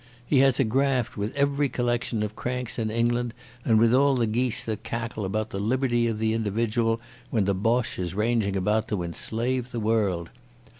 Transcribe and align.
He 0.25 0.39
has 0.39 0.59
a 0.59 0.63
graft 0.63 1.15
with 1.15 1.35
every 1.35 1.69
collection 1.69 2.23
of 2.23 2.35
cranks 2.35 2.79
in 2.79 2.89
England, 2.89 3.35
and 3.63 3.77
with 3.77 3.93
all 3.93 4.15
the 4.15 4.25
geese 4.25 4.63
that 4.63 4.81
cackle 4.81 5.25
about 5.25 5.51
the 5.51 5.59
liberty 5.59 6.07
of 6.07 6.17
the 6.17 6.33
individual 6.33 6.99
when 7.29 7.45
the 7.45 7.53
Boche 7.53 7.99
is 7.99 8.15
ranging 8.15 8.55
about 8.55 8.87
to 8.87 9.03
enslave 9.03 9.69
the 9.69 9.79
world. 9.79 10.31